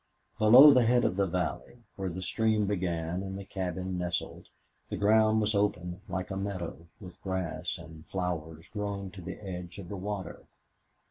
[0.39, 4.47] Below the head of the valley, where the stream began and the cabin nestled,
[4.89, 9.77] the ground was open, like a meadow, with grass and flowers growing to the edge
[9.77, 10.47] of the water.